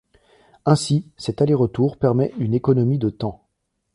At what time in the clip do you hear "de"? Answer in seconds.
2.97-3.11